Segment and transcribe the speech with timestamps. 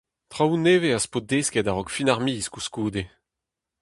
[0.31, 3.03] Traoù nevez az po desket a-raok fin ar miz koulskoude!